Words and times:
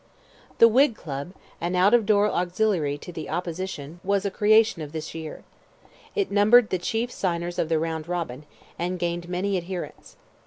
The 0.57 0.67
Whig 0.67 0.95
Club—an 0.95 1.75
out 1.75 1.93
of 1.93 2.07
door 2.07 2.27
auxiliary 2.27 2.95
of 3.07 3.13
the 3.13 3.29
opposition—was 3.29 4.25
a 4.25 4.31
creation 4.31 4.81
of 4.81 4.93
this 4.93 5.13
year. 5.13 5.43
It 6.15 6.31
numbered 6.31 6.71
the 6.71 6.79
chief 6.79 7.11
signers 7.11 7.59
of 7.59 7.69
the 7.69 7.77
"Round 7.77 8.07
Robin," 8.07 8.47
and 8.79 8.97
gained 8.97 9.29
many 9.29 9.57
adherents. 9.57 10.15